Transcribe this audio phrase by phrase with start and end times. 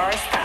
[0.00, 0.39] Techno